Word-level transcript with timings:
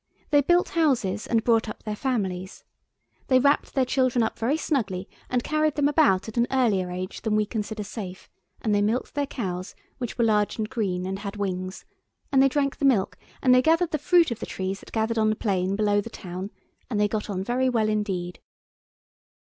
They 0.31 0.41
built 0.41 0.69
houses, 0.69 1.27
and 1.27 1.43
brought 1.43 1.69
up 1.69 1.83
their 1.83 1.95
families. 1.95 2.63
They 3.27 3.37
wrapped 3.37 3.75
their 3.75 3.85
children 3.85 4.23
up 4.23 4.39
very 4.39 4.57
snugly 4.57 5.07
and 5.29 5.43
carried 5.43 5.75
them 5.75 5.87
about 5.87 6.27
at 6.27 6.37
an 6.37 6.47
earlier 6.49 6.89
age 6.89 7.21
than 7.21 7.35
we 7.35 7.45
consider 7.45 7.83
safe, 7.83 8.27
and 8.63 8.73
they 8.73 8.81
milked 8.81 9.13
their 9.13 9.27
cows, 9.27 9.75
which 9.99 10.17
were 10.17 10.25
large 10.25 10.57
and 10.57 10.67
green 10.67 11.05
and 11.05 11.19
had 11.19 11.35
wings, 11.35 11.85
and 12.31 12.41
they 12.41 12.49
drank 12.49 12.77
the 12.77 12.83
milk, 12.85 13.15
and 13.43 13.53
they 13.53 13.61
gathered 13.61 13.91
the 13.91 13.99
fruit 13.99 14.31
of 14.31 14.39
the 14.39 14.47
trees 14.47 14.79
that 14.79 14.91
grew 14.91 15.21
on 15.21 15.29
the 15.29 15.35
plain 15.35 15.75
below 15.75 16.01
the 16.01 16.09
town, 16.09 16.49
and 16.89 16.99
they 16.99 17.07
got 17.07 17.29
on 17.29 17.43
very 17.43 17.69
well 17.69 17.87
indeed. 17.87 18.39